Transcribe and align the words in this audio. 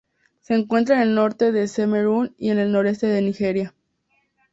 Se 0.41 0.55
encuentra 0.55 0.95
en 0.95 1.01
el 1.09 1.13
norte 1.13 1.51
de 1.51 1.69
Camerún 1.69 2.33
y 2.39 2.49
el 2.49 2.71
noreste 2.71 3.05
de 3.05 3.21
Nigeria. 3.21 3.75